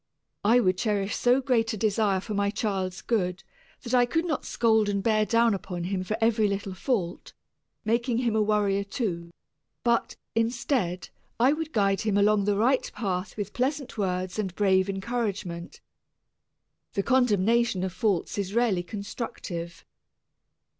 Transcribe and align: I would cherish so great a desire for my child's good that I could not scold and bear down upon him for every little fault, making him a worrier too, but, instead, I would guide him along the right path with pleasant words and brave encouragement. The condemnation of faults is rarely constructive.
I 0.43 0.59
would 0.59 0.79
cherish 0.79 1.15
so 1.15 1.41
great 1.41 1.73
a 1.73 1.77
desire 1.77 2.19
for 2.21 2.33
my 2.33 2.49
child's 2.49 3.03
good 3.03 3.43
that 3.83 3.93
I 3.93 4.07
could 4.07 4.25
not 4.25 4.45
scold 4.47 4.89
and 4.89 5.03
bear 5.03 5.27
down 5.27 5.53
upon 5.53 5.83
him 5.83 6.03
for 6.03 6.17
every 6.19 6.47
little 6.47 6.73
fault, 6.73 7.33
making 7.85 8.17
him 8.17 8.35
a 8.35 8.41
worrier 8.41 8.83
too, 8.83 9.31
but, 9.83 10.15
instead, 10.33 11.09
I 11.39 11.53
would 11.53 11.71
guide 11.71 12.01
him 12.01 12.17
along 12.17 12.45
the 12.45 12.57
right 12.57 12.91
path 12.95 13.37
with 13.37 13.53
pleasant 13.53 13.95
words 13.95 14.39
and 14.39 14.55
brave 14.55 14.89
encouragement. 14.89 15.81
The 16.93 17.03
condemnation 17.03 17.83
of 17.83 17.93
faults 17.93 18.39
is 18.39 18.55
rarely 18.55 18.81
constructive. 18.81 19.85